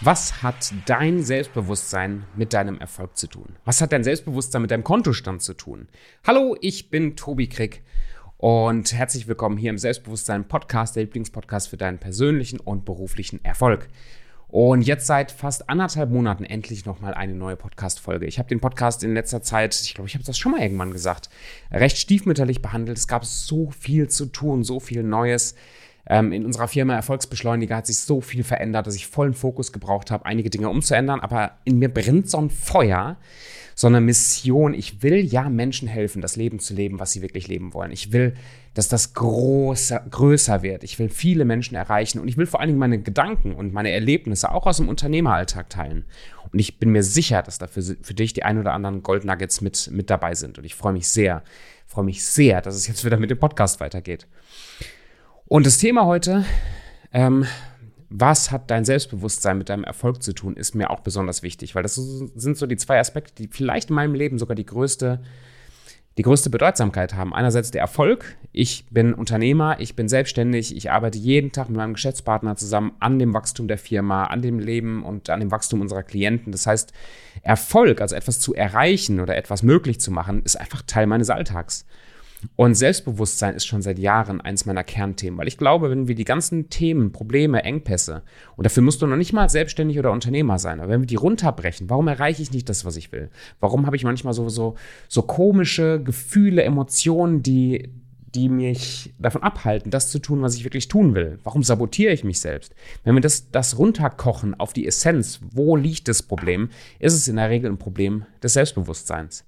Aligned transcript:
Was 0.00 0.44
hat 0.44 0.72
dein 0.86 1.24
Selbstbewusstsein 1.24 2.22
mit 2.36 2.52
deinem 2.52 2.78
Erfolg 2.78 3.16
zu 3.16 3.26
tun? 3.26 3.56
Was 3.64 3.80
hat 3.80 3.90
dein 3.90 4.04
Selbstbewusstsein 4.04 4.62
mit 4.62 4.70
deinem 4.70 4.84
Kontostand 4.84 5.42
zu 5.42 5.54
tun? 5.54 5.88
Hallo, 6.24 6.56
ich 6.60 6.88
bin 6.88 7.16
Tobi 7.16 7.48
Krick 7.48 7.82
und 8.36 8.92
herzlich 8.92 9.26
willkommen 9.26 9.56
hier 9.56 9.70
im 9.70 9.78
Selbstbewusstsein 9.78 10.46
Podcast, 10.46 10.94
der 10.94 11.02
Lieblingspodcast 11.02 11.68
für 11.68 11.76
deinen 11.76 11.98
persönlichen 11.98 12.60
und 12.60 12.84
beruflichen 12.84 13.44
Erfolg. 13.44 13.88
Und 14.46 14.82
jetzt 14.82 15.08
seit 15.08 15.32
fast 15.32 15.68
anderthalb 15.68 16.10
Monaten 16.10 16.44
endlich 16.44 16.86
nochmal 16.86 17.12
eine 17.12 17.34
neue 17.34 17.56
Podcast-Folge. 17.56 18.26
Ich 18.26 18.38
habe 18.38 18.48
den 18.48 18.60
Podcast 18.60 19.02
in 19.02 19.14
letzter 19.14 19.42
Zeit, 19.42 19.74
ich 19.82 19.94
glaube, 19.94 20.06
ich 20.06 20.14
habe 20.14 20.24
das 20.24 20.38
schon 20.38 20.52
mal 20.52 20.62
irgendwann 20.62 20.92
gesagt, 20.92 21.28
recht 21.72 21.98
stiefmütterlich 21.98 22.62
behandelt. 22.62 22.98
Es 22.98 23.08
gab 23.08 23.24
so 23.24 23.72
viel 23.72 24.08
zu 24.08 24.26
tun, 24.26 24.62
so 24.62 24.78
viel 24.78 25.02
Neues. 25.02 25.56
Ähm, 26.08 26.32
in 26.32 26.46
unserer 26.46 26.68
Firma 26.68 26.94
Erfolgsbeschleuniger 26.94 27.76
hat 27.76 27.86
sich 27.86 27.98
so 27.98 28.20
viel 28.20 28.42
verändert, 28.42 28.86
dass 28.86 28.94
ich 28.94 29.06
vollen 29.06 29.34
Fokus 29.34 29.72
gebraucht 29.72 30.10
habe, 30.10 30.24
einige 30.24 30.48
Dinge 30.48 30.70
umzuändern. 30.70 31.20
Aber 31.20 31.52
in 31.64 31.78
mir 31.78 31.92
brennt 31.92 32.30
so 32.30 32.38
ein 32.38 32.48
Feuer, 32.48 33.18
so 33.74 33.86
eine 33.86 34.00
Mission. 34.00 34.72
Ich 34.72 35.02
will 35.02 35.24
ja 35.24 35.50
Menschen 35.50 35.86
helfen, 35.86 36.22
das 36.22 36.36
Leben 36.36 36.60
zu 36.60 36.74
leben, 36.74 36.98
was 36.98 37.12
sie 37.12 37.20
wirklich 37.20 37.46
leben 37.46 37.74
wollen. 37.74 37.92
Ich 37.92 38.10
will, 38.12 38.34
dass 38.72 38.88
das 38.88 39.12
größer, 39.12 40.00
größer 40.10 40.62
wird. 40.62 40.82
Ich 40.82 40.98
will 40.98 41.10
viele 41.10 41.44
Menschen 41.44 41.74
erreichen 41.74 42.20
und 42.20 42.28
ich 42.28 42.38
will 42.38 42.46
vor 42.46 42.60
allen 42.60 42.68
Dingen 42.68 42.78
meine 42.78 43.00
Gedanken 43.00 43.54
und 43.54 43.74
meine 43.74 43.90
Erlebnisse 43.90 44.50
auch 44.50 44.66
aus 44.66 44.78
dem 44.78 44.88
Unternehmeralltag 44.88 45.68
teilen. 45.68 46.06
Und 46.50 46.58
ich 46.58 46.78
bin 46.78 46.90
mir 46.90 47.02
sicher, 47.02 47.42
dass 47.42 47.58
da 47.58 47.66
für, 47.66 47.82
für 47.82 48.14
dich 48.14 48.32
die 48.32 48.44
ein 48.44 48.58
oder 48.58 48.72
anderen 48.72 49.02
Goldnuggets 49.02 49.60
mit, 49.60 49.90
mit 49.92 50.08
dabei 50.08 50.34
sind. 50.34 50.58
Und 50.58 50.64
ich 50.64 50.74
freue 50.74 50.94
mich 50.94 51.06
sehr, 51.06 51.42
freue 51.86 52.04
mich 52.04 52.24
sehr, 52.24 52.62
dass 52.62 52.74
es 52.74 52.86
jetzt 52.86 53.04
wieder 53.04 53.18
mit 53.18 53.30
dem 53.30 53.38
Podcast 53.38 53.80
weitergeht. 53.80 54.26
Und 55.48 55.64
das 55.64 55.78
Thema 55.78 56.04
heute, 56.04 56.44
ähm, 57.10 57.46
was 58.10 58.50
hat 58.50 58.70
dein 58.70 58.84
Selbstbewusstsein 58.84 59.56
mit 59.56 59.70
deinem 59.70 59.84
Erfolg 59.84 60.22
zu 60.22 60.34
tun, 60.34 60.54
ist 60.54 60.74
mir 60.74 60.90
auch 60.90 61.00
besonders 61.00 61.42
wichtig, 61.42 61.74
weil 61.74 61.82
das 61.82 61.94
sind 61.94 62.58
so 62.58 62.66
die 62.66 62.76
zwei 62.76 63.00
Aspekte, 63.00 63.32
die 63.34 63.48
vielleicht 63.48 63.88
in 63.88 63.96
meinem 63.96 64.14
Leben 64.14 64.38
sogar 64.38 64.54
die 64.54 64.66
größte, 64.66 65.20
die 66.18 66.22
größte 66.22 66.50
Bedeutsamkeit 66.50 67.14
haben. 67.14 67.32
Einerseits 67.32 67.70
der 67.70 67.80
Erfolg. 67.80 68.36
Ich 68.52 68.84
bin 68.90 69.14
Unternehmer, 69.14 69.80
ich 69.80 69.96
bin 69.96 70.06
selbstständig, 70.06 70.76
ich 70.76 70.90
arbeite 70.90 71.16
jeden 71.16 71.50
Tag 71.50 71.70
mit 71.70 71.78
meinem 71.78 71.94
Geschäftspartner 71.94 72.56
zusammen 72.56 72.92
an 73.00 73.18
dem 73.18 73.32
Wachstum 73.32 73.68
der 73.68 73.78
Firma, 73.78 74.24
an 74.24 74.42
dem 74.42 74.58
Leben 74.58 75.02
und 75.02 75.30
an 75.30 75.40
dem 75.40 75.50
Wachstum 75.50 75.80
unserer 75.80 76.02
Klienten. 76.02 76.52
Das 76.52 76.66
heißt, 76.66 76.92
Erfolg, 77.40 78.02
also 78.02 78.14
etwas 78.14 78.38
zu 78.40 78.54
erreichen 78.54 79.18
oder 79.18 79.34
etwas 79.34 79.62
möglich 79.62 79.98
zu 79.98 80.10
machen, 80.10 80.42
ist 80.42 80.60
einfach 80.60 80.82
Teil 80.82 81.06
meines 81.06 81.30
Alltags. 81.30 81.86
Und 82.56 82.74
Selbstbewusstsein 82.74 83.54
ist 83.54 83.66
schon 83.66 83.82
seit 83.82 83.98
Jahren 83.98 84.40
eins 84.40 84.64
meiner 84.64 84.84
Kernthemen, 84.84 85.38
weil 85.38 85.48
ich 85.48 85.58
glaube, 85.58 85.90
wenn 85.90 86.06
wir 86.06 86.14
die 86.14 86.24
ganzen 86.24 86.70
Themen, 86.70 87.10
Probleme, 87.10 87.64
Engpässe, 87.64 88.22
und 88.56 88.64
dafür 88.64 88.82
musst 88.82 89.02
du 89.02 89.06
noch 89.06 89.16
nicht 89.16 89.32
mal 89.32 89.48
selbstständig 89.48 89.98
oder 89.98 90.12
Unternehmer 90.12 90.58
sein, 90.58 90.80
aber 90.80 90.90
wenn 90.90 91.00
wir 91.00 91.06
die 91.06 91.16
runterbrechen, 91.16 91.90
warum 91.90 92.08
erreiche 92.08 92.42
ich 92.42 92.52
nicht 92.52 92.68
das, 92.68 92.84
was 92.84 92.96
ich 92.96 93.10
will? 93.10 93.30
Warum 93.60 93.86
habe 93.86 93.96
ich 93.96 94.04
manchmal 94.04 94.34
so, 94.34 94.48
so, 94.48 94.76
so 95.08 95.22
komische 95.22 96.00
Gefühle, 96.02 96.62
Emotionen, 96.62 97.42
die, 97.42 97.90
die 98.34 98.48
mich 98.48 99.14
davon 99.18 99.42
abhalten, 99.42 99.90
das 99.90 100.10
zu 100.10 100.20
tun, 100.20 100.42
was 100.42 100.54
ich 100.54 100.64
wirklich 100.64 100.86
tun 100.86 101.14
will? 101.14 101.38
Warum 101.42 101.64
sabotiere 101.64 102.12
ich 102.12 102.22
mich 102.22 102.40
selbst? 102.40 102.72
Wenn 103.02 103.14
wir 103.14 103.20
das, 103.20 103.50
das 103.50 103.78
runterkochen 103.78 104.54
auf 104.54 104.72
die 104.72 104.86
Essenz, 104.86 105.40
wo 105.52 105.74
liegt 105.74 106.06
das 106.06 106.22
Problem, 106.22 106.70
ist 107.00 107.14
es 107.14 107.26
in 107.26 107.36
der 107.36 107.50
Regel 107.50 107.70
ein 107.70 107.78
Problem 107.78 108.26
des 108.42 108.52
Selbstbewusstseins. 108.52 109.44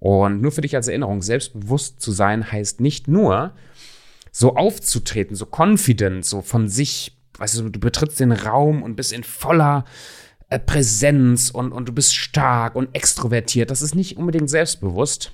Und 0.00 0.40
nur 0.40 0.52
für 0.52 0.60
dich 0.60 0.76
als 0.76 0.88
Erinnerung, 0.88 1.22
selbstbewusst 1.22 2.00
zu 2.00 2.12
sein 2.12 2.50
heißt 2.50 2.80
nicht 2.80 3.08
nur 3.08 3.52
so 4.30 4.54
aufzutreten, 4.54 5.34
so 5.34 5.46
confident, 5.46 6.24
so 6.24 6.42
von 6.42 6.68
sich, 6.68 7.18
weißt 7.38 7.58
du, 7.58 7.68
du 7.70 7.80
betrittst 7.80 8.20
den 8.20 8.32
Raum 8.32 8.82
und 8.82 8.94
bist 8.94 9.12
in 9.12 9.24
voller 9.24 9.84
äh, 10.50 10.58
Präsenz 10.58 11.50
und, 11.50 11.72
und 11.72 11.88
du 11.88 11.92
bist 11.92 12.14
stark 12.14 12.76
und 12.76 12.94
extrovertiert. 12.94 13.70
Das 13.70 13.82
ist 13.82 13.94
nicht 13.94 14.16
unbedingt 14.16 14.48
selbstbewusst, 14.48 15.32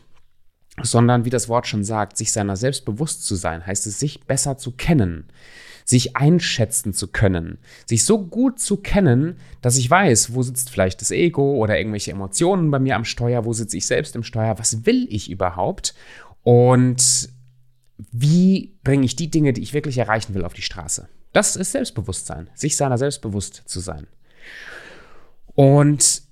sondern 0.82 1.25
wie 1.25 1.31
das 1.31 1.48
Wort 1.48 1.66
schon 1.66 1.84
sagt, 1.84 2.16
sich 2.16 2.32
seiner 2.32 2.56
selbst 2.56 2.84
bewusst 2.84 3.25
zu 3.26 3.34
sein, 3.34 3.66
heißt 3.66 3.86
es, 3.86 4.00
sich 4.00 4.22
besser 4.22 4.56
zu 4.56 4.72
kennen, 4.72 5.28
sich 5.84 6.16
einschätzen 6.16 6.94
zu 6.94 7.08
können, 7.08 7.58
sich 7.86 8.04
so 8.04 8.26
gut 8.26 8.58
zu 8.58 8.78
kennen, 8.78 9.36
dass 9.60 9.76
ich 9.76 9.88
weiß, 9.88 10.34
wo 10.34 10.42
sitzt 10.42 10.70
vielleicht 10.70 11.00
das 11.00 11.10
Ego 11.10 11.56
oder 11.56 11.78
irgendwelche 11.78 12.10
Emotionen 12.10 12.70
bei 12.70 12.78
mir 12.78 12.96
am 12.96 13.04
Steuer, 13.04 13.44
wo 13.44 13.52
sitze 13.52 13.76
ich 13.76 13.86
selbst 13.86 14.16
im 14.16 14.22
Steuer, 14.22 14.58
was 14.58 14.86
will 14.86 15.06
ich 15.10 15.30
überhaupt 15.30 15.94
und 16.42 17.28
wie 18.10 18.74
bringe 18.82 19.04
ich 19.04 19.14
die 19.14 19.30
Dinge, 19.30 19.52
die 19.52 19.62
ich 19.62 19.74
wirklich 19.74 19.98
erreichen 19.98 20.34
will, 20.34 20.44
auf 20.44 20.54
die 20.54 20.62
Straße. 20.62 21.08
Das 21.32 21.56
ist 21.56 21.72
Selbstbewusstsein, 21.72 22.48
sich 22.54 22.76
seiner 22.76 22.98
selbst 22.98 23.20
bewusst 23.20 23.62
zu 23.66 23.80
sein. 23.80 24.06
Und 25.54 26.22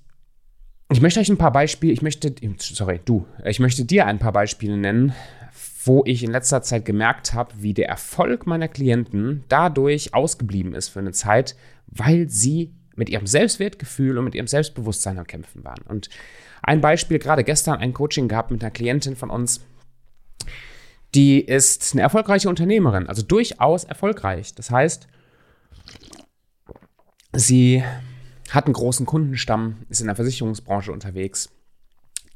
ich 0.91 1.01
möchte 1.01 1.19
euch 1.19 1.29
ein 1.29 1.37
paar 1.37 1.51
Beispiele, 1.51 1.93
ich 1.93 2.01
möchte, 2.01 2.33
sorry, 2.57 2.99
du, 3.03 3.25
ich 3.45 3.59
möchte 3.59 3.85
dir 3.85 4.05
ein 4.05 4.19
paar 4.19 4.33
Beispiele 4.33 4.77
nennen, 4.77 5.13
wo 5.85 6.03
ich 6.05 6.23
in 6.23 6.31
letzter 6.31 6.61
Zeit 6.61 6.85
gemerkt 6.85 7.33
habe, 7.33 7.53
wie 7.57 7.73
der 7.73 7.89
Erfolg 7.89 8.47
meiner 8.47 8.67
Klienten 8.67 9.43
dadurch 9.49 10.13
ausgeblieben 10.13 10.73
ist 10.73 10.89
für 10.89 10.99
eine 10.99 11.11
Zeit, 11.11 11.55
weil 11.87 12.29
sie 12.29 12.73
mit 12.95 13.09
ihrem 13.09 13.27
Selbstwertgefühl 13.27 14.17
und 14.17 14.25
mit 14.25 14.35
ihrem 14.35 14.47
Selbstbewusstsein 14.47 15.19
am 15.19 15.27
Kämpfen 15.27 15.63
waren. 15.63 15.81
Und 15.87 16.09
ein 16.61 16.79
Beispiel, 16.79 17.19
gerade 17.19 17.43
gestern 17.43 17.79
ein 17.79 17.93
Coaching 17.93 18.27
gehabt 18.27 18.51
mit 18.51 18.63
einer 18.63 18.71
Klientin 18.71 19.15
von 19.15 19.29
uns, 19.29 19.61
die 21.15 21.41
ist 21.41 21.93
eine 21.93 22.01
erfolgreiche 22.01 22.49
Unternehmerin, 22.49 23.07
also 23.07 23.21
durchaus 23.21 23.83
erfolgreich. 23.83 24.55
Das 24.55 24.71
heißt, 24.71 25.07
sie 27.33 27.83
hat 28.49 28.65
einen 28.65 28.73
großen 28.73 29.05
Kundenstamm, 29.05 29.77
ist 29.89 30.01
in 30.01 30.07
der 30.07 30.15
Versicherungsbranche 30.15 30.91
unterwegs, 30.91 31.49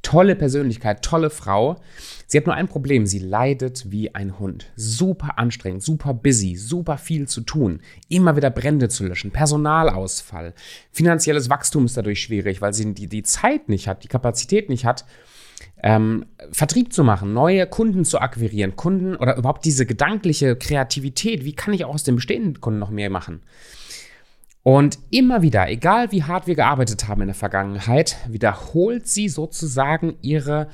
tolle 0.08 0.38
Persönlichkeit, 0.38 1.02
tolle 1.02 1.30
Frau. 1.30 1.82
Sie 2.28 2.38
hat 2.38 2.46
nur 2.46 2.56
ein 2.56 2.70
Problem, 2.70 3.06
sie 3.06 3.20
leidet 3.20 3.92
wie 3.92 4.16
ein 4.16 4.40
Hund. 4.40 4.72
Super 4.78 5.38
anstrengend, 5.38 5.84
super 5.84 6.14
busy, 6.14 6.56
super 6.56 6.98
viel 6.98 7.28
zu 7.28 7.42
tun, 7.42 7.82
immer 8.08 8.38
wieder 8.38 8.50
Brände 8.50 8.88
zu 8.88 9.06
löschen, 9.06 9.32
Personalausfall, 9.32 10.54
finanzielles 10.94 11.50
Wachstum 11.50 11.84
ist 11.84 11.98
dadurch 11.98 12.22
schwierig, 12.22 12.62
weil 12.62 12.74
sie 12.74 12.94
die, 12.94 13.08
die 13.08 13.24
Zeit 13.24 13.68
nicht 13.68 13.90
hat, 13.90 14.06
die 14.06 14.08
Kapazität 14.08 14.70
nicht 14.70 14.86
hat, 14.86 15.04
ähm, 15.84 16.26
Vertrieb 16.54 16.94
zu 16.94 17.04
machen, 17.04 17.34
neue 17.34 17.68
Kunden 17.68 18.06
zu 18.06 18.20
akquirieren, 18.20 18.78
Kunden 18.78 19.18
oder 19.18 19.36
überhaupt 19.36 19.66
diese 19.66 19.86
gedankliche 19.86 20.56
Kreativität, 20.56 21.44
wie 21.44 21.54
kann 21.54 21.74
ich 21.74 21.84
auch 21.84 21.94
aus 21.94 22.04
den 22.04 22.16
bestehenden 22.16 22.62
Kunden 22.62 22.80
noch 22.80 22.92
mehr 22.92 23.10
machen? 23.10 23.42
Und 24.68 25.00
immer 25.12 25.42
wieder, 25.42 25.70
egal 25.70 26.12
wie 26.12 26.24
hart 26.24 26.46
wir 26.46 26.56
gearbeitet 26.56 27.08
haben 27.08 27.22
in 27.22 27.28
der 27.28 27.36
Vergangenheit, 27.36 28.18
wiederholt 28.28 29.08
sie 29.08 29.30
sozusagen 29.30 30.18
ihre, 30.22 30.68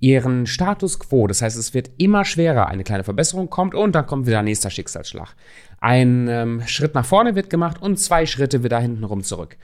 ihren 0.00 0.44
Status 0.44 0.98
quo. 0.98 1.28
Das 1.28 1.40
heißt, 1.40 1.56
es 1.56 1.72
wird 1.72 1.88
immer 1.98 2.24
schwerer. 2.24 2.66
Eine 2.66 2.82
kleine 2.82 3.04
Verbesserung 3.04 3.48
kommt 3.48 3.76
und 3.76 3.92
dann 3.94 4.06
kommt 4.06 4.26
wieder 4.26 4.42
nächster 4.42 4.70
Schicksalsschlag. 4.70 5.36
Ein 5.78 6.26
ähm, 6.26 6.62
Schritt 6.66 6.96
nach 6.96 7.06
vorne 7.06 7.36
wird 7.36 7.48
gemacht 7.48 7.80
und 7.80 8.00
zwei 8.00 8.26
Schritte 8.26 8.64
wieder 8.64 8.80
hintenrum 8.80 9.22
zurück. 9.22 9.56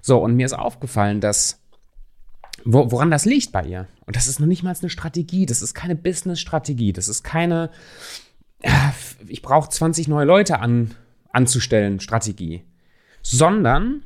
So, 0.00 0.16
und 0.24 0.34
mir 0.34 0.46
ist 0.46 0.54
aufgefallen, 0.54 1.20
dass 1.20 1.60
wo, 2.64 2.90
woran 2.90 3.10
das 3.10 3.26
liegt 3.26 3.52
bei 3.52 3.62
ihr. 3.64 3.88
Und 4.06 4.16
das 4.16 4.26
ist 4.26 4.40
noch 4.40 4.46
nicht 4.46 4.62
mal 4.62 4.74
eine 4.74 4.88
Strategie, 4.88 5.44
das 5.44 5.60
ist 5.60 5.74
keine 5.74 5.96
Business-Strategie, 5.96 6.94
das 6.94 7.08
ist 7.08 7.24
keine, 7.24 7.68
ich 9.26 9.42
brauche 9.42 9.68
20 9.68 10.08
neue 10.08 10.24
Leute 10.24 10.60
an, 10.60 10.94
anzustellen, 11.30 12.00
Strategie 12.00 12.62
sondern 13.22 14.02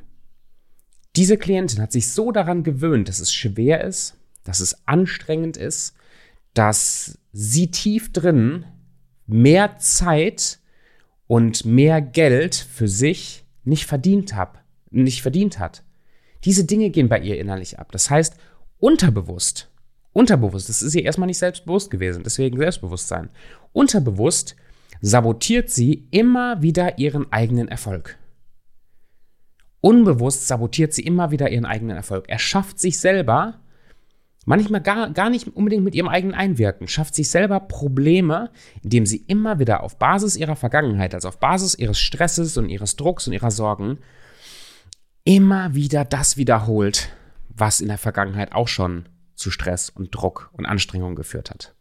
diese 1.15 1.37
Klientin 1.37 1.81
hat 1.81 1.91
sich 1.91 2.11
so 2.11 2.31
daran 2.31 2.63
gewöhnt, 2.63 3.07
dass 3.07 3.19
es 3.19 3.33
schwer 3.33 3.83
ist, 3.83 4.17
dass 4.43 4.59
es 4.59 4.87
anstrengend 4.87 5.57
ist, 5.57 5.95
dass 6.53 7.17
sie 7.31 7.71
tief 7.71 8.11
drin 8.11 8.65
mehr 9.25 9.77
Zeit 9.77 10.59
und 11.27 11.65
mehr 11.65 12.01
Geld 12.01 12.55
für 12.55 12.87
sich 12.87 13.45
nicht 13.63 13.85
verdient 13.85 14.35
hat, 14.35 14.59
nicht 14.89 15.21
verdient 15.21 15.59
hat. 15.59 15.83
Diese 16.43 16.65
Dinge 16.65 16.89
gehen 16.89 17.09
bei 17.09 17.19
ihr 17.19 17.39
innerlich 17.39 17.79
ab. 17.79 17.91
Das 17.91 18.09
heißt, 18.09 18.35
unterbewusst, 18.79 19.69
unterbewusst, 20.11 20.67
das 20.67 20.81
ist 20.81 20.93
ihr 20.95 21.05
erstmal 21.05 21.27
nicht 21.27 21.37
selbstbewusst 21.37 21.89
gewesen, 21.89 22.23
deswegen 22.23 22.57
Selbstbewusstsein. 22.57 23.29
Unterbewusst 23.71 24.55
sabotiert 25.01 25.69
sie 25.69 26.07
immer 26.11 26.61
wieder 26.61 26.99
ihren 26.99 27.31
eigenen 27.31 27.67
Erfolg. 27.67 28.17
Unbewusst 29.85 30.47
sabotiert 30.47 30.93
sie 30.93 31.01
immer 31.01 31.31
wieder 31.31 31.51
ihren 31.51 31.65
eigenen 31.65 31.97
Erfolg. 31.97 32.29
Er 32.29 32.39
schafft 32.39 32.79
sich 32.79 32.97
selber, 32.97 33.59
manchmal 34.45 34.79
gar, 34.79 35.09
gar 35.09 35.29
nicht 35.29 35.45
unbedingt 35.57 35.83
mit 35.83 35.93
ihrem 35.93 36.07
eigenen 36.07 36.33
Einwirken, 36.33 36.87
schafft 36.87 37.13
sich 37.13 37.29
selber 37.29 37.59
Probleme, 37.59 38.49
indem 38.81 39.05
sie 39.05 39.25
immer 39.27 39.59
wieder 39.59 39.83
auf 39.83 39.99
Basis 39.99 40.37
ihrer 40.37 40.55
Vergangenheit, 40.55 41.13
also 41.13 41.27
auf 41.27 41.37
Basis 41.37 41.75
ihres 41.75 41.99
Stresses 41.99 42.55
und 42.55 42.69
ihres 42.69 42.95
Drucks 42.95 43.27
und 43.27 43.33
ihrer 43.33 43.51
Sorgen, 43.51 43.99
immer 45.25 45.75
wieder 45.75 46.05
das 46.05 46.37
wiederholt, 46.37 47.09
was 47.49 47.81
in 47.81 47.89
der 47.89 47.97
Vergangenheit 47.97 48.53
auch 48.53 48.69
schon 48.69 49.09
zu 49.35 49.51
Stress 49.51 49.89
und 49.89 50.15
Druck 50.15 50.49
und 50.53 50.65
Anstrengung 50.65 51.15
geführt 51.15 51.49
hat. 51.49 51.72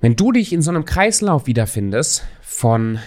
Wenn 0.00 0.14
du 0.14 0.30
dich 0.30 0.52
in 0.52 0.62
so 0.62 0.70
einem 0.70 0.84
Kreislauf 0.84 1.48
wiederfindest 1.48 2.24
von 2.40 3.00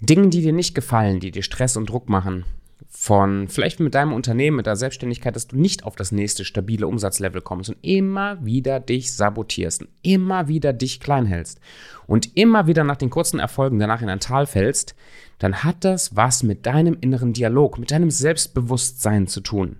Dingen, 0.00 0.30
die 0.30 0.40
dir 0.40 0.52
nicht 0.52 0.76
gefallen, 0.76 1.18
die 1.18 1.32
dir 1.32 1.42
Stress 1.42 1.76
und 1.76 1.90
Druck 1.90 2.08
machen, 2.08 2.44
von 2.88 3.48
vielleicht 3.48 3.80
mit 3.80 3.96
deinem 3.96 4.12
Unternehmen, 4.12 4.58
mit 4.58 4.66
der 4.66 4.76
Selbstständigkeit, 4.76 5.34
dass 5.34 5.48
du 5.48 5.56
nicht 5.56 5.82
auf 5.82 5.96
das 5.96 6.12
nächste 6.12 6.44
stabile 6.44 6.86
Umsatzlevel 6.86 7.40
kommst 7.40 7.68
und 7.70 7.78
immer 7.82 8.44
wieder 8.44 8.78
dich 8.78 9.12
sabotierst 9.12 9.82
und 9.82 9.90
immer 10.02 10.46
wieder 10.46 10.72
dich 10.72 11.00
klein 11.00 11.26
hältst 11.26 11.58
und 12.06 12.36
immer 12.36 12.68
wieder 12.68 12.84
nach 12.84 12.96
den 12.96 13.10
kurzen 13.10 13.40
Erfolgen 13.40 13.80
danach 13.80 14.02
in 14.02 14.08
ein 14.08 14.20
Tal 14.20 14.46
fällst, 14.46 14.94
dann 15.40 15.64
hat 15.64 15.84
das 15.84 16.14
was 16.14 16.44
mit 16.44 16.64
deinem 16.64 16.96
inneren 17.00 17.32
Dialog, 17.32 17.78
mit 17.78 17.90
deinem 17.90 18.12
Selbstbewusstsein 18.12 19.26
zu 19.26 19.40
tun. 19.40 19.78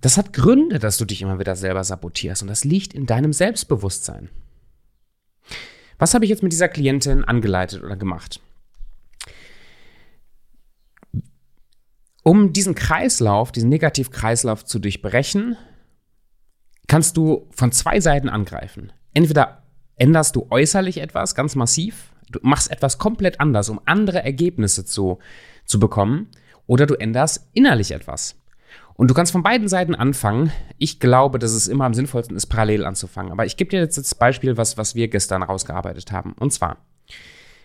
Das 0.00 0.16
hat 0.16 0.32
Gründe, 0.32 0.80
dass 0.80 0.96
du 0.96 1.04
dich 1.04 1.22
immer 1.22 1.38
wieder 1.38 1.54
selber 1.54 1.84
sabotierst 1.84 2.42
und 2.42 2.48
das 2.48 2.64
liegt 2.64 2.92
in 2.92 3.06
deinem 3.06 3.32
Selbstbewusstsein. 3.32 4.30
Was 5.98 6.14
habe 6.14 6.24
ich 6.24 6.30
jetzt 6.30 6.42
mit 6.42 6.52
dieser 6.52 6.68
Klientin 6.68 7.24
angeleitet 7.24 7.82
oder 7.82 7.96
gemacht? 7.96 8.40
Um 12.22 12.52
diesen 12.52 12.74
Kreislauf, 12.74 13.52
diesen 13.52 13.68
Negativkreislauf 13.68 14.64
zu 14.64 14.78
durchbrechen, 14.78 15.56
kannst 16.86 17.16
du 17.16 17.48
von 17.50 17.72
zwei 17.72 18.00
Seiten 18.00 18.28
angreifen. 18.28 18.92
Entweder 19.14 19.62
änderst 19.96 20.36
du 20.36 20.46
äußerlich 20.50 20.98
etwas 20.98 21.34
ganz 21.34 21.54
massiv, 21.54 22.12
du 22.30 22.38
machst 22.42 22.70
etwas 22.70 22.98
komplett 22.98 23.40
anders, 23.40 23.68
um 23.68 23.80
andere 23.86 24.22
Ergebnisse 24.22 24.84
zu, 24.84 25.18
zu 25.64 25.80
bekommen, 25.80 26.28
oder 26.66 26.86
du 26.86 26.94
änderst 26.94 27.48
innerlich 27.54 27.92
etwas. 27.92 28.36
Und 28.98 29.08
du 29.08 29.14
kannst 29.14 29.30
von 29.30 29.44
beiden 29.44 29.68
Seiten 29.68 29.94
anfangen. 29.94 30.50
Ich 30.76 30.98
glaube, 30.98 31.38
dass 31.38 31.52
es 31.52 31.68
immer 31.68 31.84
am 31.84 31.94
sinnvollsten 31.94 32.36
ist, 32.36 32.46
parallel 32.46 32.84
anzufangen. 32.84 33.30
Aber 33.30 33.46
ich 33.46 33.56
gebe 33.56 33.70
dir 33.70 33.78
jetzt 33.78 33.96
das 33.96 34.16
Beispiel, 34.16 34.56
was, 34.56 34.76
was 34.76 34.96
wir 34.96 35.06
gestern 35.06 35.44
rausgearbeitet 35.44 36.10
haben. 36.10 36.34
Und 36.40 36.52
zwar, 36.52 36.78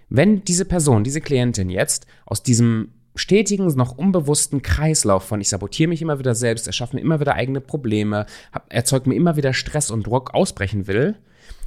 wenn 0.10 0.44
diese 0.44 0.64
Person, 0.64 1.04
diese 1.04 1.22
Klientin 1.22 1.72
jetzt 1.72 2.06
aus 2.28 2.44
diesem 2.44 2.90
stetigen, 3.16 3.66
noch 3.66 3.98
unbewussten 3.98 4.62
Kreislauf 4.62 5.24
von 5.24 5.42
ich 5.42 5.50
sabotiere 5.50 5.90
mich 5.90 6.04
immer 6.04 6.20
wieder 6.20 6.36
selbst, 6.36 6.68
erschaffe 6.68 6.98
mir 6.98 7.02
immer 7.02 7.20
wieder 7.20 7.34
eigene 7.34 7.62
Probleme, 7.62 8.28
erzeugt 8.70 9.08
mir 9.08 9.16
immer 9.16 9.36
wieder 9.36 9.54
Stress 9.54 9.90
und 9.90 10.06
Druck 10.06 10.36
ausbrechen 10.36 10.86
will, 10.86 11.16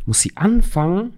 muss 0.05 0.21
sie 0.21 0.37
anfangen, 0.37 1.15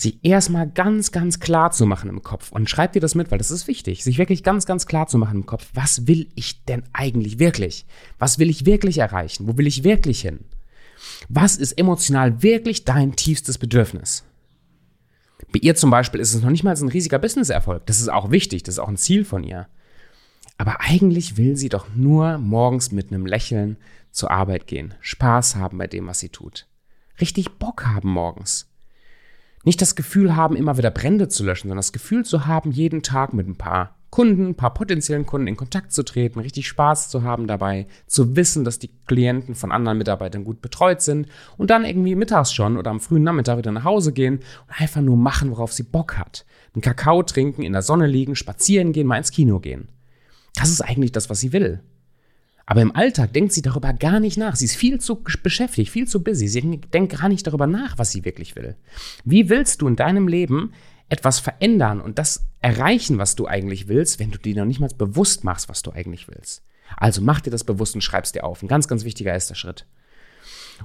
sich 0.00 0.18
erstmal 0.22 0.68
ganz, 0.68 1.12
ganz 1.12 1.40
klar 1.40 1.72
zu 1.72 1.84
machen 1.84 2.08
im 2.08 2.22
Kopf. 2.22 2.52
Und 2.52 2.70
schreib 2.70 2.92
dir 2.92 3.00
das 3.00 3.14
mit, 3.14 3.30
weil 3.30 3.38
das 3.38 3.50
ist 3.50 3.68
wichtig, 3.68 4.02
sich 4.02 4.18
wirklich 4.18 4.42
ganz, 4.42 4.64
ganz 4.64 4.86
klar 4.86 5.06
zu 5.06 5.18
machen 5.18 5.40
im 5.40 5.46
Kopf. 5.46 5.68
Was 5.74 6.06
will 6.06 6.28
ich 6.34 6.64
denn 6.64 6.84
eigentlich 6.92 7.38
wirklich? 7.38 7.86
Was 8.18 8.38
will 8.38 8.48
ich 8.48 8.64
wirklich 8.64 8.98
erreichen? 8.98 9.46
Wo 9.46 9.58
will 9.58 9.66
ich 9.66 9.84
wirklich 9.84 10.22
hin? 10.22 10.40
Was 11.28 11.56
ist 11.56 11.72
emotional 11.72 12.42
wirklich 12.42 12.84
dein 12.84 13.14
tiefstes 13.14 13.58
Bedürfnis? 13.58 14.24
Bei 15.52 15.58
ihr 15.60 15.74
zum 15.74 15.90
Beispiel 15.90 16.20
ist 16.20 16.34
es 16.34 16.42
noch 16.42 16.50
nicht 16.50 16.64
mal 16.64 16.76
so 16.76 16.84
ein 16.86 16.90
riesiger 16.90 17.18
Businesserfolg. 17.18 17.84
Das 17.86 18.00
ist 18.00 18.08
auch 18.08 18.30
wichtig, 18.30 18.62
das 18.62 18.76
ist 18.76 18.78
auch 18.78 18.88
ein 18.88 18.96
Ziel 18.96 19.24
von 19.24 19.44
ihr. 19.44 19.68
Aber 20.56 20.80
eigentlich 20.80 21.36
will 21.36 21.56
sie 21.56 21.68
doch 21.68 21.86
nur 21.94 22.38
morgens 22.38 22.92
mit 22.92 23.08
einem 23.08 23.26
Lächeln 23.26 23.76
zur 24.12 24.30
Arbeit 24.30 24.66
gehen, 24.66 24.94
Spaß 25.00 25.56
haben 25.56 25.78
bei 25.78 25.86
dem, 25.86 26.06
was 26.06 26.20
sie 26.20 26.28
tut. 26.28 26.66
Richtig 27.20 27.58
Bock 27.58 27.86
haben 27.86 28.10
morgens. 28.10 28.69
Nicht 29.64 29.82
das 29.82 29.94
Gefühl 29.94 30.36
haben, 30.36 30.56
immer 30.56 30.78
wieder 30.78 30.90
Brände 30.90 31.28
zu 31.28 31.44
löschen, 31.44 31.68
sondern 31.68 31.78
das 31.78 31.92
Gefühl 31.92 32.24
zu 32.24 32.46
haben, 32.46 32.70
jeden 32.70 33.02
Tag 33.02 33.34
mit 33.34 33.46
ein 33.46 33.56
paar 33.56 33.96
Kunden, 34.10 34.48
ein 34.48 34.54
paar 34.56 34.74
potenziellen 34.74 35.24
Kunden 35.24 35.46
in 35.46 35.56
Kontakt 35.56 35.92
zu 35.92 36.02
treten, 36.02 36.40
richtig 36.40 36.66
Spaß 36.66 37.10
zu 37.10 37.22
haben 37.22 37.46
dabei, 37.46 37.86
zu 38.06 38.34
wissen, 38.34 38.64
dass 38.64 38.80
die 38.80 38.90
Klienten 39.06 39.54
von 39.54 39.70
anderen 39.70 39.98
Mitarbeitern 39.98 40.44
gut 40.44 40.60
betreut 40.60 41.00
sind 41.00 41.28
und 41.56 41.70
dann 41.70 41.84
irgendwie 41.84 42.16
mittags 42.16 42.52
schon 42.52 42.76
oder 42.76 42.90
am 42.90 43.00
frühen 43.00 43.22
Nachmittag 43.22 43.58
wieder 43.58 43.70
nach 43.70 43.84
Hause 43.84 44.12
gehen 44.12 44.40
und 44.66 44.80
einfach 44.80 45.00
nur 45.00 45.16
machen, 45.16 45.50
worauf 45.50 45.72
sie 45.72 45.84
Bock 45.84 46.18
hat. 46.18 46.44
Einen 46.74 46.82
Kakao 46.82 47.22
trinken, 47.22 47.62
in 47.62 47.72
der 47.72 47.82
Sonne 47.82 48.06
liegen, 48.06 48.34
spazieren 48.34 48.92
gehen, 48.92 49.06
mal 49.06 49.18
ins 49.18 49.30
Kino 49.30 49.60
gehen. 49.60 49.88
Das 50.56 50.70
ist 50.70 50.80
eigentlich 50.80 51.12
das, 51.12 51.30
was 51.30 51.38
sie 51.38 51.52
will. 51.52 51.80
Aber 52.70 52.82
im 52.82 52.94
Alltag 52.94 53.32
denkt 53.32 53.52
sie 53.52 53.62
darüber 53.62 53.92
gar 53.92 54.20
nicht 54.20 54.38
nach. 54.38 54.54
Sie 54.54 54.64
ist 54.64 54.76
viel 54.76 55.00
zu 55.00 55.24
beschäftigt, 55.42 55.90
viel 55.90 56.06
zu 56.06 56.22
busy. 56.22 56.46
Sie 56.46 56.80
denkt 56.94 57.18
gar 57.18 57.28
nicht 57.28 57.44
darüber 57.44 57.66
nach, 57.66 57.98
was 57.98 58.12
sie 58.12 58.24
wirklich 58.24 58.54
will. 58.54 58.76
Wie 59.24 59.48
willst 59.48 59.82
du 59.82 59.88
in 59.88 59.96
deinem 59.96 60.28
Leben 60.28 60.72
etwas 61.08 61.40
verändern 61.40 62.00
und 62.00 62.20
das 62.20 62.46
erreichen, 62.60 63.18
was 63.18 63.34
du 63.34 63.48
eigentlich 63.48 63.88
willst, 63.88 64.20
wenn 64.20 64.30
du 64.30 64.38
dir 64.38 64.54
noch 64.54 64.66
nicht 64.66 64.78
mal 64.78 64.88
bewusst 64.96 65.42
machst, 65.42 65.68
was 65.68 65.82
du 65.82 65.90
eigentlich 65.90 66.28
willst? 66.28 66.62
Also 66.96 67.22
mach 67.22 67.40
dir 67.40 67.50
das 67.50 67.64
bewusst 67.64 67.96
und 67.96 68.02
schreib's 68.02 68.30
dir 68.30 68.44
auf. 68.44 68.62
Ein 68.62 68.68
ganz, 68.68 68.86
ganz 68.86 69.02
wichtiger 69.02 69.32
erster 69.32 69.56
Schritt. 69.56 69.84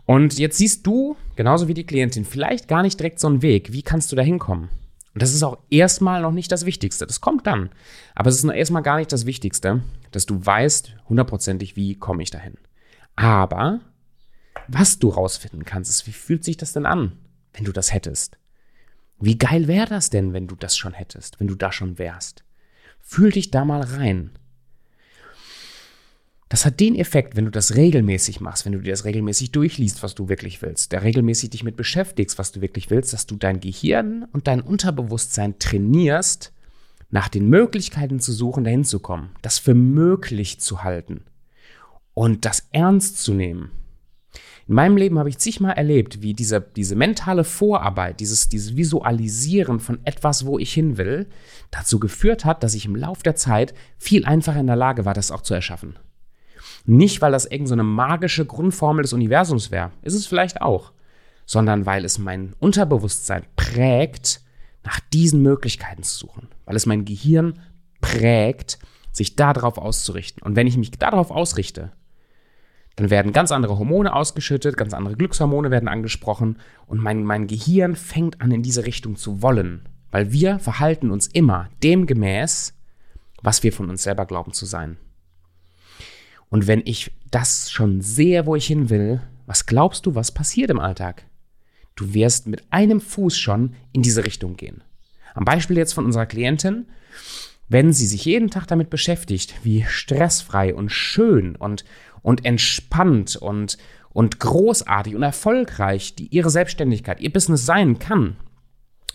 Und 0.07 0.39
jetzt 0.39 0.57
siehst 0.57 0.87
du, 0.87 1.17
genauso 1.35 1.67
wie 1.67 1.75
die 1.75 1.85
Klientin, 1.85 2.25
vielleicht 2.25 2.67
gar 2.67 2.81
nicht 2.81 2.99
direkt 2.99 3.19
so 3.19 3.27
einen 3.27 3.43
Weg. 3.43 3.73
Wie 3.73 3.83
kannst 3.83 4.11
du 4.11 4.15
da 4.15 4.23
hinkommen? 4.23 4.69
Und 5.15 5.21
das 5.21 5.33
ist 5.33 5.43
auch 5.43 5.59
erstmal 5.69 6.21
noch 6.21 6.33
nicht 6.33 6.51
das 6.51 6.65
Wichtigste. 6.65 7.07
Das 7.07 7.21
kommt 7.21 7.47
dann. 7.47 7.69
Aber 8.15 8.29
es 8.29 8.35
ist 8.35 8.43
erstmal 8.43 8.83
gar 8.83 8.97
nicht 8.97 9.13
das 9.13 9.25
Wichtigste, 9.25 9.81
dass 10.11 10.25
du 10.25 10.45
weißt 10.45 10.93
hundertprozentig, 11.07 11.77
wie 11.77 11.95
komme 11.95 12.21
ich 12.21 12.31
dahin. 12.31 12.55
Aber 13.15 13.79
was 14.67 14.99
du 14.99 15.07
rausfinden 15.07 15.63
kannst, 15.63 15.89
ist, 15.89 16.05
wie 16.05 16.11
fühlt 16.11 16.43
sich 16.43 16.57
das 16.57 16.73
denn 16.73 16.85
an, 16.85 17.13
wenn 17.53 17.63
du 17.63 17.71
das 17.71 17.93
hättest? 17.93 18.37
Wie 19.17 19.37
geil 19.37 19.69
wäre 19.69 19.87
das 19.87 20.09
denn, 20.09 20.33
wenn 20.33 20.47
du 20.47 20.55
das 20.57 20.75
schon 20.75 20.91
hättest, 20.91 21.39
wenn 21.39 21.47
du 21.47 21.55
da 21.55 21.71
schon 21.71 21.97
wärst? 21.97 22.43
Fühl 22.99 23.31
dich 23.31 23.51
da 23.51 23.63
mal 23.63 23.83
rein. 23.83 24.31
Das 26.49 26.65
hat 26.65 26.79
den 26.79 26.95
Effekt, 26.95 27.35
wenn 27.35 27.45
du 27.45 27.51
das 27.51 27.75
regelmäßig 27.75 28.39
machst, 28.39 28.65
wenn 28.65 28.73
du 28.73 28.79
dir 28.79 28.91
das 28.91 29.03
regelmäßig 29.03 29.51
durchliest, 29.51 30.03
was 30.03 30.13
du 30.13 30.29
wirklich 30.29 30.61
willst, 30.61 30.91
der 30.91 31.01
regelmäßig 31.01 31.49
dich 31.49 31.63
mit 31.63 31.75
beschäftigst, 31.75 32.37
was 32.37 32.51
du 32.51 32.61
wirklich 32.61 32.91
willst, 32.91 33.13
dass 33.13 33.25
du 33.25 33.35
dein 33.35 33.59
Gehirn 33.59 34.27
und 34.31 34.47
dein 34.47 34.61
Unterbewusstsein 34.61 35.57
trainierst, 35.57 36.53
nach 37.09 37.29
den 37.29 37.49
Möglichkeiten 37.49 38.19
zu 38.19 38.31
suchen, 38.31 38.63
dahin 38.63 38.83
zu 38.83 38.99
kommen, 38.99 39.31
das 39.41 39.57
für 39.57 39.73
möglich 39.73 40.59
zu 40.59 40.83
halten 40.83 41.23
und 42.13 42.45
das 42.45 42.67
ernst 42.71 43.23
zu 43.23 43.33
nehmen. 43.33 43.71
In 44.67 44.75
meinem 44.75 44.97
Leben 44.97 45.19
habe 45.19 45.29
ich 45.29 45.37
zigmal 45.37 45.73
erlebt, 45.73 46.21
wie 46.21 46.33
diese, 46.33 46.59
diese 46.59 46.95
mentale 46.95 47.43
Vorarbeit, 47.43 48.19
dieses, 48.19 48.49
dieses 48.49 48.75
Visualisieren 48.75 49.79
von 49.79 49.99
etwas, 50.05 50.45
wo 50.45 50.57
ich 50.57 50.73
hin 50.73 50.97
will, 50.97 51.27
dazu 51.69 51.99
geführt 51.99 52.45
hat, 52.45 52.63
dass 52.63 52.73
ich 52.73 52.85
im 52.85 52.95
Laufe 52.95 53.23
der 53.23 53.35
Zeit 53.35 53.75
viel 53.97 54.25
einfacher 54.25 54.59
in 54.59 54.67
der 54.67 54.75
Lage 54.75 55.05
war, 55.05 55.13
das 55.13 55.31
auch 55.31 55.41
zu 55.41 55.53
erschaffen. 55.53 55.95
Nicht, 56.85 57.21
weil 57.21 57.31
das 57.31 57.45
irgendeine 57.45 57.81
so 57.81 57.87
magische 57.87 58.45
Grundformel 58.45 59.01
des 59.01 59.13
Universums 59.13 59.71
wäre, 59.71 59.91
ist 60.03 60.13
es 60.13 60.27
vielleicht 60.27 60.61
auch, 60.61 60.91
sondern 61.45 61.85
weil 61.85 62.05
es 62.05 62.19
mein 62.19 62.53
Unterbewusstsein 62.59 63.43
prägt, 63.55 64.41
nach 64.83 64.99
diesen 64.99 65.41
Möglichkeiten 65.41 66.03
zu 66.03 66.17
suchen, 66.17 66.47
weil 66.65 66.75
es 66.75 66.85
mein 66.85 67.05
Gehirn 67.05 67.59
prägt, 68.01 68.77
sich 69.11 69.35
darauf 69.35 69.77
auszurichten. 69.77 70.43
Und 70.43 70.55
wenn 70.55 70.67
ich 70.67 70.77
mich 70.77 70.91
darauf 70.91 71.31
ausrichte, 71.31 71.91
dann 72.95 73.09
werden 73.09 73.33
ganz 73.33 73.51
andere 73.51 73.77
Hormone 73.77 74.13
ausgeschüttet, 74.13 74.77
ganz 74.77 74.93
andere 74.93 75.15
Glückshormone 75.15 75.71
werden 75.71 75.89
angesprochen. 75.89 76.59
Und 76.85 77.01
mein, 77.01 77.23
mein 77.23 77.47
Gehirn 77.47 77.95
fängt 77.95 78.41
an, 78.41 78.51
in 78.51 78.63
diese 78.63 78.85
Richtung 78.85 79.15
zu 79.15 79.41
wollen, 79.41 79.89
weil 80.11 80.31
wir 80.31 80.59
verhalten 80.59 81.11
uns 81.11 81.27
immer 81.27 81.69
demgemäß, 81.83 82.73
was 83.41 83.63
wir 83.63 83.73
von 83.73 83.89
uns 83.89 84.03
selber 84.03 84.25
glauben 84.25 84.53
zu 84.53 84.65
sein. 84.65 84.97
Und 86.49 86.67
wenn 86.67 86.81
ich 86.85 87.11
das 87.31 87.71
schon 87.71 88.01
sehe, 88.01 88.45
wo 88.45 88.55
ich 88.55 88.67
hin 88.67 88.89
will, 88.89 89.21
was 89.45 89.65
glaubst 89.65 90.05
du, 90.05 90.15
was 90.15 90.31
passiert 90.31 90.69
im 90.69 90.79
Alltag? 90.79 91.25
Du 91.95 92.13
wirst 92.13 92.47
mit 92.47 92.63
einem 92.71 92.99
Fuß 92.99 93.37
schon 93.37 93.75
in 93.91 94.01
diese 94.01 94.25
Richtung 94.25 94.57
gehen. 94.57 94.83
Am 95.33 95.45
Beispiel 95.45 95.77
jetzt 95.77 95.93
von 95.93 96.05
unserer 96.05 96.25
Klientin, 96.25 96.87
wenn 97.67 97.93
sie 97.93 98.05
sich 98.05 98.25
jeden 98.25 98.49
Tag 98.49 98.67
damit 98.67 98.89
beschäftigt, 98.89 99.55
wie 99.63 99.83
stressfrei 99.83 100.73
und 100.75 100.91
schön 100.91 101.55
und, 101.55 101.83
und 102.21 102.45
entspannt 102.45 103.35
und, 103.35 103.77
und 104.09 104.39
großartig 104.39 105.15
und 105.15 105.23
erfolgreich 105.23 106.15
die 106.15 106.27
ihre 106.27 106.49
Selbstständigkeit, 106.49 107.21
ihr 107.21 107.33
Business 107.33 107.65
sein 107.65 107.99
kann, 107.99 108.37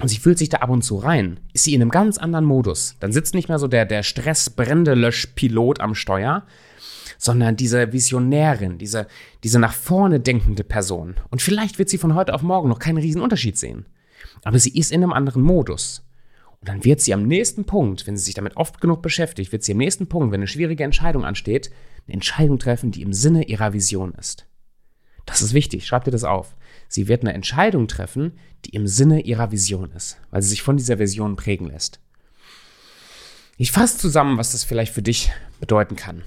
und 0.01 0.09
sie 0.09 0.19
fühlt 0.19 0.39
sich 0.39 0.49
da 0.49 0.59
ab 0.59 0.71
und 0.71 0.83
zu 0.83 0.97
rein, 0.97 1.41
ist 1.53 1.65
sie 1.65 1.75
in 1.75 1.83
einem 1.83 1.91
ganz 1.91 2.19
anderen 2.19 2.45
Modus. 2.45 2.97
Dann 3.01 3.13
sitzt 3.13 3.35
nicht 3.35 3.49
mehr 3.49 3.59
so 3.59 3.69
der, 3.69 3.85
der 3.85 4.03
Stressbrände-Löschpilot 4.03 5.81
am 5.81 5.95
Steuer, 5.95 6.45
sondern 7.19 7.57
diese 7.57 7.93
Visionärin, 7.93 8.79
diese, 8.79 9.07
diese 9.45 9.59
nach 9.59 9.75
vorne 9.75 10.21
denkende 10.21 10.65
Person. 10.65 11.17
Und 11.31 11.43
vielleicht 11.43 11.79
wird 11.79 11.91
sie 11.91 11.99
von 11.99 12.15
heute 12.15 12.35
auf 12.35 12.43
morgen 12.43 12.69
noch 12.69 12.79
keinen 12.79 12.99
riesen 12.99 13.21
Unterschied 13.21 13.59
sehen. 13.59 13.85
Aber 14.43 14.59
sie 14.59 14.77
ist 14.77 14.91
in 14.91 15.03
einem 15.03 15.13
anderen 15.13 15.43
Modus. 15.43 16.07
Und 16.61 16.69
dann 16.69 16.85
wird 16.85 17.01
sie 17.01 17.13
am 17.13 17.25
nächsten 17.25 17.65
Punkt, 17.65 18.07
wenn 18.07 18.17
sie 18.17 18.25
sich 18.25 18.35
damit 18.35 18.57
oft 18.57 18.81
genug 18.81 19.03
beschäftigt, 19.03 19.53
wird 19.53 19.63
sie 19.63 19.73
am 19.73 19.79
nächsten 19.79 20.09
Punkt, 20.09 20.33
wenn 20.33 20.41
eine 20.41 20.47
schwierige 20.47 20.85
Entscheidung 20.85 21.25
ansteht, 21.25 21.71
eine 22.07 22.15
Entscheidung 22.15 22.59
treffen, 22.59 22.91
die 22.91 23.03
im 23.03 23.13
Sinne 23.13 23.45
ihrer 23.45 23.75
Vision 23.75 24.15
ist. 24.15 24.47
Das 25.31 25.43
ist 25.43 25.55
wichtig, 25.55 25.87
schreib 25.87 26.05
dir 26.05 26.11
das 26.11 26.25
auf. 26.25 26.55
Sie 26.89 27.09
wird 27.09 27.23
eine 27.23 27.33
Entscheidung 27.33 27.87
treffen, 27.87 28.33
die 28.65 28.71
im 28.71 28.87
Sinne 28.87 29.21
ihrer 29.21 29.53
Vision 29.53 29.93
ist, 29.93 30.19
weil 30.31 30.43
sie 30.43 30.49
sich 30.49 30.63
von 30.63 30.77
dieser 30.77 30.99
Vision 30.99 31.37
prägen 31.37 31.69
lässt. 31.69 32.01
Ich 33.57 33.73
fasse 33.73 33.99
zusammen, 33.99 34.39
was 34.39 34.53
das 34.53 34.65
vielleicht 34.65 34.93
für 34.93 35.03
dich 35.03 35.31
bedeuten 35.61 35.95
kann. 35.95 36.23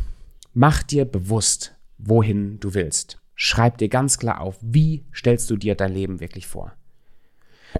Mach 0.53 0.83
dir 0.83 1.03
bewusst, 1.03 1.75
wohin 1.97 2.59
du 2.59 2.73
willst. 2.73 3.19
Schreib 3.35 3.77
dir 3.77 3.89
ganz 3.89 4.17
klar 4.19 4.39
auf, 4.39 4.57
wie 4.61 5.03
stellst 5.13 5.49
du 5.49 5.57
dir 5.57 5.75
dein 5.75 5.93
Leben 5.93 6.19
wirklich 6.19 6.47
vor. 6.47 6.73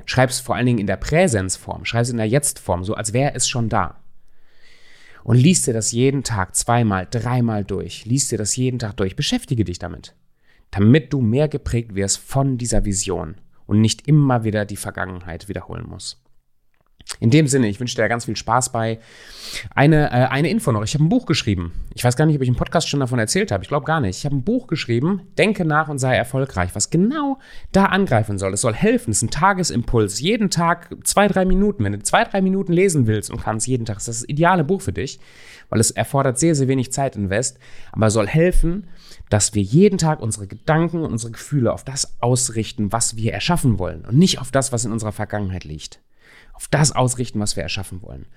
Schreib 0.06 0.32
es 0.32 0.40
vor 0.40 0.56
allen 0.56 0.66
Dingen 0.66 0.80
in 0.80 0.88
der 0.88 0.98
Präsensform, 0.98 1.86
schreib 1.86 2.02
es 2.02 2.10
in 2.10 2.18
der 2.18 2.28
Jetztform, 2.28 2.84
so 2.84 2.96
als 2.96 3.14
wäre 3.14 3.36
es 3.36 3.48
schon 3.48 3.70
da. 3.70 4.04
Und 5.24 5.38
liest 5.38 5.68
dir 5.68 5.74
das 5.74 5.92
jeden 5.94 6.24
Tag 6.24 6.56
zweimal, 6.56 7.08
dreimal 7.10 7.64
durch. 7.64 8.06
Liest 8.06 8.32
dir 8.32 8.38
das 8.38 8.58
jeden 8.58 8.80
Tag 8.80 8.98
durch. 8.98 9.16
Beschäftige 9.16 9.64
dich 9.64 9.80
damit. 9.80 10.16
Damit 10.76 11.14
du 11.14 11.22
mehr 11.22 11.48
geprägt 11.48 11.96
wirst 11.96 12.18
von 12.18 12.58
dieser 12.58 12.86
Vision 12.86 13.36
und 13.66 13.82
nicht 13.82 14.08
immer 14.08 14.44
wieder 14.44 14.66
die 14.66 14.76
Vergangenheit 14.76 15.48
wiederholen 15.48 15.88
musst. 15.88 16.24
In 17.20 17.30
dem 17.30 17.48
Sinne, 17.48 17.68
ich 17.68 17.80
wünsche 17.80 17.96
dir 17.96 18.08
ganz 18.08 18.26
viel 18.26 18.36
Spaß 18.36 18.72
bei. 18.72 19.00
Eine, 19.76 20.08
äh, 20.08 20.28
eine 20.28 20.50
Info 20.50 20.72
noch. 20.72 20.84
Ich 20.84 20.94
habe 20.94 21.04
ein 21.04 21.10
Buch 21.10 21.26
geschrieben. 21.26 21.72
Ich 21.94 22.04
weiß 22.04 22.16
gar 22.16 22.26
nicht, 22.26 22.36
ob 22.36 22.42
ich 22.42 22.50
im 22.50 22.56
Podcast 22.56 22.90
schon 22.90 23.02
davon 23.02 23.20
erzählt 23.20 23.52
habe. 23.52 23.64
Ich 23.64 23.70
glaube 23.70 23.86
gar 23.86 24.00
nicht. 24.00 24.18
Ich 24.18 24.26
habe 24.26 24.36
ein 24.36 24.44
Buch 24.44 24.68
geschrieben, 24.68 25.22
Denke 25.38 25.64
nach 25.64 25.90
und 25.90 26.00
sei 26.00 26.16
erfolgreich, 26.16 26.72
was 26.74 26.90
genau 26.90 27.40
da 27.72 27.86
angreifen 27.86 28.38
soll. 28.38 28.54
Es 28.54 28.62
soll 28.62 28.74
helfen. 28.74 29.12
Es 29.12 29.18
ist 29.18 29.24
ein 29.24 29.32
Tagesimpuls. 29.32 30.20
Jeden 30.22 30.50
Tag 30.50 30.96
zwei, 31.04 31.28
drei 31.28 31.46
Minuten. 31.46 31.84
Wenn 31.84 31.94
du 31.94 32.00
zwei, 32.00 32.24
drei 32.24 32.42
Minuten 32.42 32.74
lesen 32.74 33.06
willst 33.06 33.30
und 33.30 33.44
kannst 33.44 33.68
jeden 33.68 33.86
Tag, 33.86 33.98
ist 33.98 34.08
das 34.08 34.20
das 34.22 34.30
ideale 34.30 34.64
Buch 34.64 34.82
für 34.82 34.94
dich, 34.94 35.20
weil 35.70 35.80
es 35.80 35.92
erfordert 35.92 36.40
sehr, 36.40 36.56
sehr 36.56 36.68
wenig 36.68 36.92
Zeit 36.92 37.16
invest, 37.16 37.60
aber 37.92 38.10
soll 38.10 38.28
helfen, 38.28 38.88
dass 39.34 39.56
wir 39.56 39.64
jeden 39.64 39.98
Tag 39.98 40.22
unsere 40.22 40.46
Gedanken 40.46 41.02
und 41.02 41.12
unsere 41.12 41.32
Gefühle 41.32 41.74
auf 41.74 41.84
das 41.84 42.22
ausrichten, 42.22 42.92
was 42.92 43.16
wir 43.16 43.34
erschaffen 43.34 43.80
wollen 43.80 44.06
und 44.06 44.16
nicht 44.16 44.40
auf 44.40 44.52
das, 44.52 44.72
was 44.72 44.86
in 44.86 44.92
unserer 44.92 45.12
Vergangenheit 45.12 45.64
liegt 45.64 46.00
auf 46.54 46.68
das 46.68 46.92
ausrichten, 46.92 47.40
was 47.40 47.56
wir 47.56 47.64
erschaffen 47.64 48.04
wollen. 48.04 48.28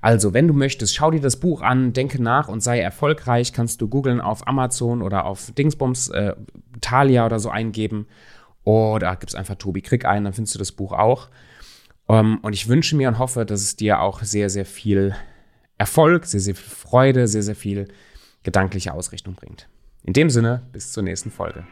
Also, 0.00 0.32
wenn 0.32 0.48
du 0.48 0.54
möchtest, 0.54 0.94
schau 0.94 1.10
dir 1.10 1.20
das 1.20 1.36
Buch 1.36 1.60
an, 1.60 1.92
denke 1.92 2.22
nach 2.22 2.48
und 2.48 2.62
sei 2.62 2.80
erfolgreich. 2.80 3.52
Kannst 3.52 3.82
du 3.82 3.88
googeln 3.88 4.22
auf 4.22 4.48
Amazon 4.48 5.02
oder 5.02 5.26
auf 5.26 5.50
Dingsbums, 5.52 6.08
äh, 6.08 6.34
Thalia 6.80 7.26
oder 7.26 7.38
so 7.38 7.50
eingeben. 7.50 8.06
Oder 8.64 9.14
gibst 9.16 9.36
einfach 9.36 9.56
Tobi 9.56 9.82
Krieg 9.82 10.06
ein, 10.06 10.24
dann 10.24 10.32
findest 10.32 10.54
du 10.54 10.58
das 10.58 10.72
Buch 10.72 10.92
auch. 10.92 11.28
Um, 12.06 12.16
ähm, 12.16 12.38
und 12.40 12.54
ich 12.54 12.66
wünsche 12.66 12.96
mir 12.96 13.08
und 13.08 13.18
hoffe, 13.18 13.44
dass 13.44 13.60
es 13.60 13.76
dir 13.76 14.00
auch 14.00 14.22
sehr, 14.22 14.48
sehr 14.48 14.64
viel 14.64 15.14
Erfolg, 15.76 16.24
sehr, 16.24 16.40
sehr 16.40 16.54
viel 16.54 16.70
Freude, 16.70 17.28
sehr, 17.28 17.42
sehr 17.42 17.56
viel 17.56 17.88
gedankliche 18.42 18.94
Ausrichtung 18.94 19.34
bringt. 19.34 19.68
In 20.06 20.12
dem 20.12 20.30
Sinne, 20.30 20.62
bis 20.72 20.92
zur 20.92 21.02
nächsten 21.02 21.32
Folge. 21.32 21.64